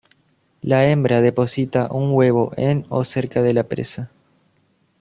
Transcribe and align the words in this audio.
La 0.63 0.89
hembra 0.89 1.21
deposita 1.21 1.87
un 1.91 2.09
huevo 2.13 2.53
en 2.57 2.85
o 2.89 3.03
cerca 3.03 3.43
de 3.43 3.53
la 3.53 3.65
presa. 3.67 4.09